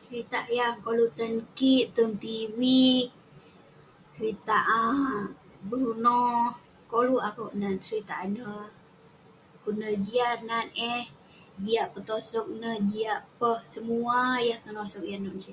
[0.00, 2.60] Seritak yah koluk tan kik tong tv
[4.14, 4.88] seritak a
[5.68, 6.22] Bruno
[6.90, 8.66] koluk akuk nat seritak ineh
[9.50, 11.02] dukuk neh jiat nat eh
[11.64, 15.44] jiak peh tosok neh jiak peh semua neh yah tenosek yah lak sineh